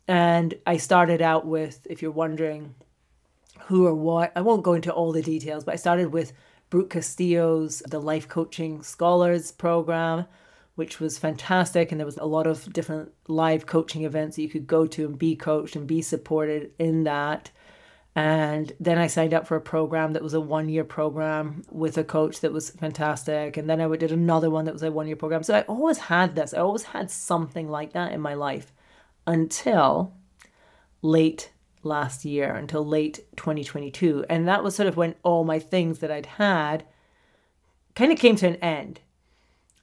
[0.08, 2.74] And I started out with, if you're wondering
[3.66, 6.32] who or what, I won't go into all the details, but I started with
[6.70, 10.26] Brooke Castillo's The Life Coaching Scholars program,
[10.74, 11.90] which was fantastic.
[11.90, 15.06] And there was a lot of different live coaching events that you could go to
[15.06, 17.50] and be coached and be supported in that.
[18.14, 21.98] And then I signed up for a program that was a one year program with
[21.98, 23.58] a coach that was fantastic.
[23.58, 25.42] And then I did another one that was a one year program.
[25.42, 28.72] So I always had this, I always had something like that in my life
[29.26, 30.14] until
[31.02, 31.50] late
[31.86, 34.26] last year, until late 2022.
[34.28, 36.84] And that was sort of when all my things that I'd had
[37.94, 39.00] kind of came to an end.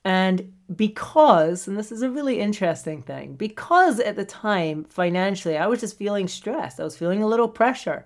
[0.06, 5.68] And because, and this is a really interesting thing, because at the time, financially, I
[5.68, 6.80] was just feeling stressed.
[6.80, 8.06] I was feeling a little pressure.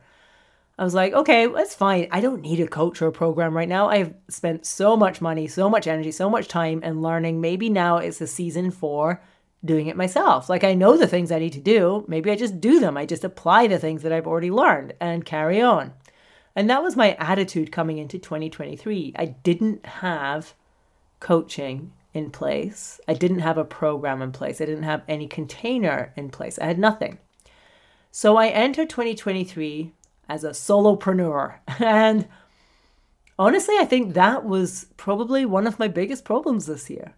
[0.79, 2.07] I was like, okay, that's fine.
[2.11, 3.89] I don't need a coach or a program right now.
[3.89, 7.41] I've spent so much money, so much energy, so much time and learning.
[7.41, 9.21] Maybe now it's the season for
[9.63, 10.49] doing it myself.
[10.49, 12.05] Like I know the things I need to do.
[12.07, 12.97] Maybe I just do them.
[12.97, 15.93] I just apply the things that I've already learned and carry on.
[16.55, 19.13] And that was my attitude coming into 2023.
[19.15, 20.53] I didn't have
[21.19, 22.99] coaching in place.
[23.07, 24.59] I didn't have a program in place.
[24.59, 26.57] I didn't have any container in place.
[26.59, 27.19] I had nothing.
[28.11, 29.91] So I entered 2023
[30.27, 31.55] as a solopreneur.
[31.79, 32.27] And
[33.37, 37.13] honestly, I think that was probably one of my biggest problems this year.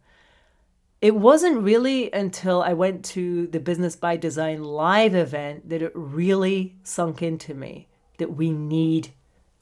[1.02, 5.94] It wasn't really until I went to the Business by Design live event that it
[5.96, 9.14] really sunk into me that we need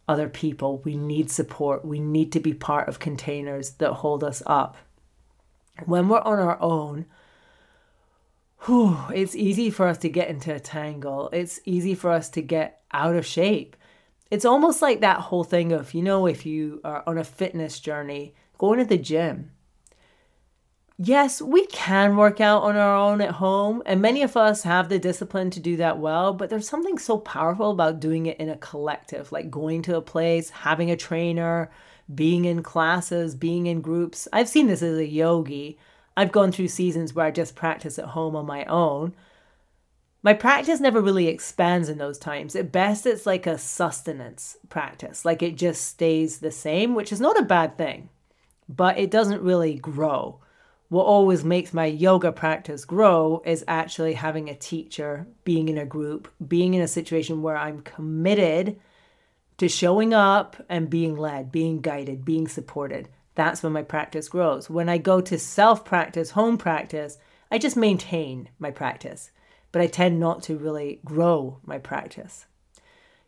[0.08, 4.41] other people, we need support, we need to be part of containers that hold us
[4.47, 4.78] up.
[5.86, 7.06] When we're on our own,
[8.65, 11.30] whew, it's easy for us to get into a tangle.
[11.32, 13.76] It's easy for us to get out of shape.
[14.32, 17.80] It's almost like that whole thing of, you know, if you are on a fitness
[17.80, 19.52] journey, going to the gym.
[20.99, 24.89] Yes, we can work out on our own at home, and many of us have
[24.89, 28.49] the discipline to do that well, but there's something so powerful about doing it in
[28.49, 31.69] a collective, like going to a place, having a trainer,
[32.13, 34.27] being in classes, being in groups.
[34.33, 35.77] I've seen this as a yogi.
[36.15, 39.13] I've gone through seasons where I just practice at home on my own.
[40.23, 42.55] My practice never really expands in those times.
[42.55, 47.21] At best, it's like a sustenance practice, like it just stays the same, which is
[47.21, 48.10] not a bad thing,
[48.67, 50.39] but it doesn't really grow.
[50.89, 55.86] What always makes my yoga practice grow is actually having a teacher, being in a
[55.86, 58.80] group, being in a situation where I'm committed
[59.58, 63.09] to showing up and being led, being guided, being supported.
[63.36, 64.70] That's when my practice grows.
[64.70, 67.18] When I go to self practice, home practice,
[67.51, 69.32] I just maintain my practice,
[69.74, 72.45] but I tend not to really grow my practice.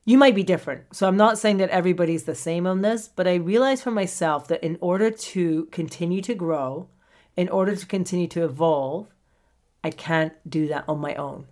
[0.05, 0.95] You might be different.
[0.95, 4.47] So I'm not saying that everybody's the same on this, but I realize for myself
[4.47, 6.87] that in order to continue to grow,
[7.39, 9.07] in order to continue to evolve,
[9.81, 11.47] I can't do that on my own.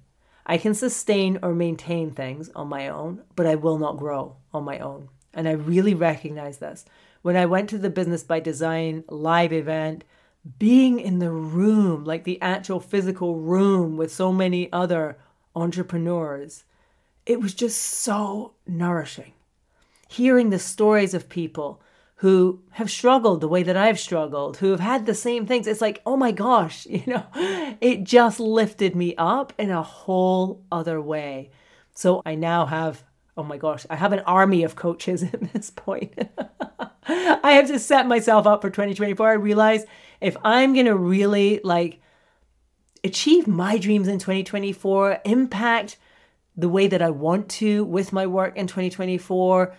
[0.45, 4.65] I can sustain or maintain things on my own, but I will not grow on
[4.65, 5.07] my own.
[5.33, 6.83] And I really recognize this
[7.21, 10.03] when I went to the Business by Design live event,
[10.59, 15.17] being in the room, like the actual physical room with so many other
[15.55, 16.65] entrepreneurs,
[17.25, 19.31] it was just so nourishing.
[20.09, 21.81] Hearing the stories of people
[22.17, 25.67] who have struggled the way that I've struggled, who have had the same things.
[25.67, 27.23] It's like, oh my gosh, you know,
[27.79, 31.51] it just lifted me up in a whole other way.
[31.93, 33.03] So I now have,
[33.35, 36.13] oh my gosh, I have an army of coaches at this point.
[37.09, 39.29] I have to set myself up for 2024.
[39.29, 39.85] I realize
[40.19, 42.01] if I'm going to really like
[43.03, 45.97] achieve my dreams in 2024, impact
[46.55, 49.75] the way that I want to with my work in 2024,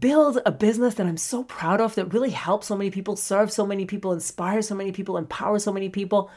[0.00, 3.52] build a business that I'm so proud of that really helps so many people, serve
[3.52, 6.30] so many people, inspire so many people, empower so many people.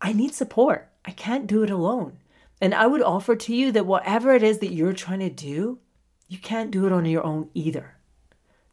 [0.00, 0.90] I need support.
[1.04, 2.18] I can't do it alone.
[2.60, 5.78] And I would offer to you that whatever it is that you're trying to do,
[6.26, 7.94] you can't do it on your own either.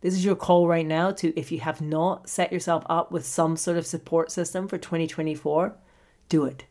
[0.01, 3.25] This is your call right now to, if you have not set yourself up with
[3.25, 5.75] some sort of support system for 2024,
[6.29, 6.65] do it.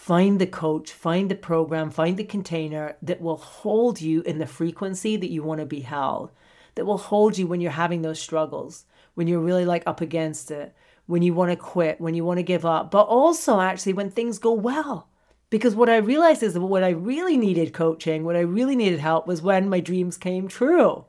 [0.00, 4.46] Find the coach, find the program, find the container that will hold you in the
[4.46, 6.30] frequency that you want to be held,
[6.74, 10.50] that will hold you when you're having those struggles, when you're really like up against
[10.50, 10.74] it,
[11.04, 14.10] when you want to quit, when you want to give up, but also actually when
[14.10, 15.10] things go well.
[15.50, 19.00] Because what I realized is that what I really needed coaching, what I really needed
[19.00, 21.04] help was when my dreams came true.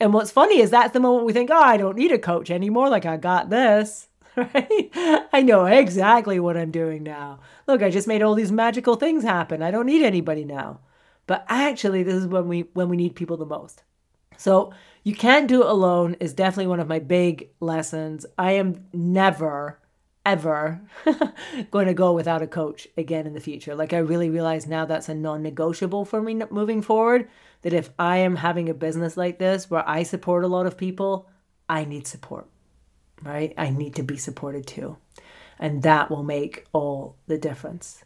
[0.00, 2.50] And what's funny is that's the moment we think, oh, I don't need a coach
[2.50, 2.88] anymore.
[2.88, 4.08] Like, I got this.
[4.54, 4.90] right?
[5.32, 7.40] I know exactly what I'm doing now.
[7.66, 9.62] Look, I just made all these magical things happen.
[9.62, 10.80] I don't need anybody now.
[11.26, 13.82] But actually, this is when we when we need people the most.
[14.36, 14.72] So
[15.04, 18.26] you can't do it alone is definitely one of my big lessons.
[18.36, 19.78] I am never
[20.26, 20.80] ever
[21.70, 23.74] going to go without a coach again in the future.
[23.74, 27.28] Like I really realize now that's a non-negotiable for me moving forward
[27.60, 30.78] that if I am having a business like this where I support a lot of
[30.78, 31.28] people,
[31.68, 32.48] I need support
[33.24, 33.52] right?
[33.56, 34.96] I need to be supported too.
[35.58, 38.04] And that will make all the difference.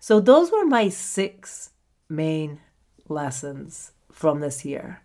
[0.00, 1.70] So, those were my six
[2.08, 2.60] main
[3.08, 5.00] lessons from this year.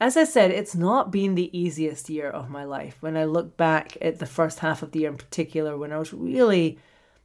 [0.00, 2.96] As I said, it's not been the easiest year of my life.
[3.00, 5.98] When I look back at the first half of the year in particular, when I
[5.98, 6.78] was really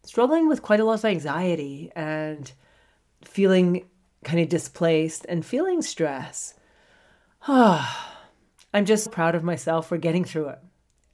[0.03, 2.51] struggling with quite a lot of anxiety and
[3.23, 3.85] feeling
[4.23, 6.53] kind of displaced and feeling stress.
[7.47, 10.59] I'm just proud of myself for getting through it.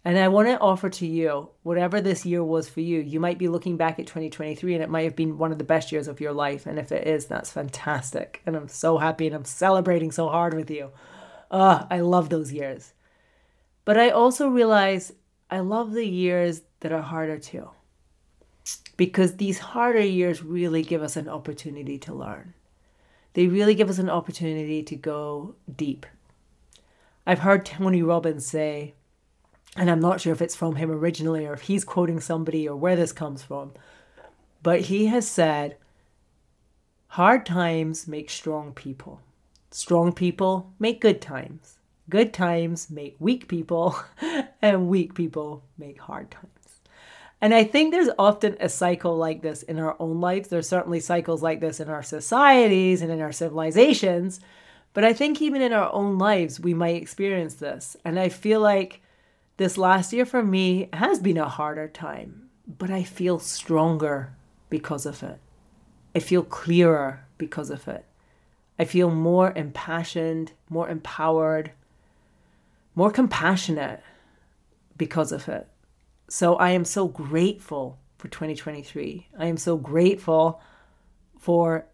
[0.06, 3.39] And I want to offer to you, whatever this year was for you, you might
[3.39, 6.08] be looking back at 2023 and it might have been one of the best years
[6.08, 6.68] of your life.
[6.68, 8.43] And if it is, that's fantastic.
[8.45, 10.91] And I'm so happy and I'm celebrating so hard with you.
[11.49, 12.93] Ah, I love those years.
[13.84, 15.12] But I also realize
[15.49, 17.72] I love the years that are harder too.
[18.97, 22.53] Because these harder years really give us an opportunity to learn.
[23.34, 26.06] They really give us an opportunity to go deep.
[27.26, 28.93] I've heard Tony Robbins say,
[29.76, 32.76] and I'm not sure if it's from him originally or if he's quoting somebody or
[32.76, 33.73] where this comes from,
[34.63, 35.78] but he has said,
[37.09, 39.21] Hard times make strong people.
[39.71, 41.78] Strong people make good times.
[42.09, 43.95] Good times make weak people,
[44.61, 46.49] and weak people make hard times.
[47.41, 50.47] And I think there's often a cycle like this in our own lives.
[50.47, 54.39] There's certainly cycles like this in our societies and in our civilizations.
[54.93, 57.97] But I think even in our own lives, we might experience this.
[58.05, 59.01] And I feel like
[59.58, 64.36] this last year for me has been a harder time, but I feel stronger
[64.70, 65.39] because of it.
[66.14, 68.06] I feel clearer because of it.
[68.78, 71.72] I feel more impassioned, more empowered,
[72.95, 74.01] more compassionate
[74.97, 75.68] because of it.
[76.28, 79.28] So I am so grateful for 2023.
[79.38, 80.62] I am so grateful
[81.39, 81.86] for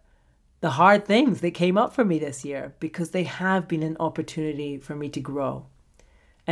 [0.61, 3.97] the hard things that came up for me this year because they have been an
[3.99, 5.65] opportunity for me to grow.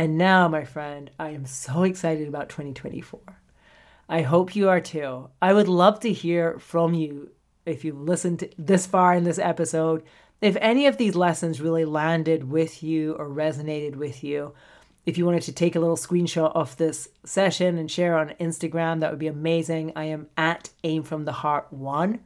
[0.00, 3.20] And now, my friend, I am so excited about 2024.
[4.08, 5.28] I hope you are too.
[5.42, 7.32] I would love to hear from you
[7.66, 10.02] if you've listened this far in this episode.
[10.40, 14.54] If any of these lessons really landed with you or resonated with you,
[15.04, 19.00] if you wanted to take a little screenshot of this session and share on Instagram,
[19.00, 19.92] that would be amazing.
[19.96, 22.20] I am at aim from the heart one.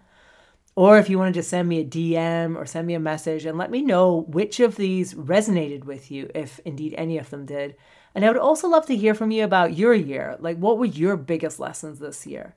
[0.76, 3.56] Or if you wanted to send me a DM or send me a message and
[3.56, 7.76] let me know which of these resonated with you, if indeed any of them did.
[8.14, 10.36] And I would also love to hear from you about your year.
[10.40, 12.56] Like, what were your biggest lessons this year?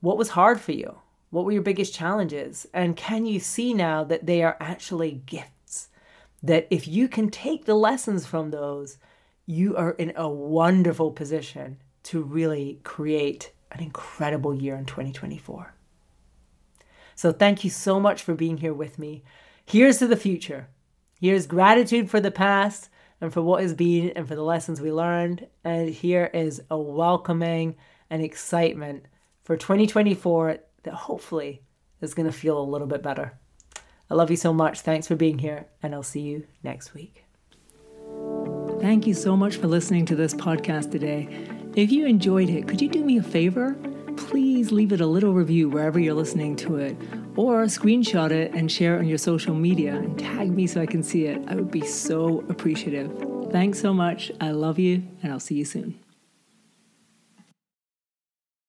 [0.00, 0.98] What was hard for you?
[1.30, 2.66] What were your biggest challenges?
[2.74, 5.88] And can you see now that they are actually gifts?
[6.42, 8.98] That if you can take the lessons from those,
[9.46, 15.74] you are in a wonderful position to really create an incredible year in 2024.
[17.14, 19.22] So thank you so much for being here with me.
[19.64, 20.68] Here's to the future.
[21.20, 22.90] Here's gratitude for the past
[23.20, 25.46] and for what has been and for the lessons we learned.
[25.64, 27.76] And here is a welcoming
[28.10, 29.06] and excitement
[29.42, 31.62] for 2024 that hopefully
[32.00, 33.32] is going to feel a little bit better.
[34.10, 34.80] I love you so much.
[34.80, 37.24] Thanks for being here, and I'll see you next week.
[38.80, 41.48] Thank you so much for listening to this podcast today.
[41.74, 43.76] If you enjoyed it, could you do me a favor?
[44.16, 46.96] Please leave it a little review wherever you're listening to it,
[47.36, 50.86] or screenshot it and share it on your social media and tag me so I
[50.86, 51.42] can see it.
[51.46, 53.10] I would be so appreciative.
[53.50, 54.32] Thanks so much.
[54.40, 55.98] I love you, and I'll see you soon.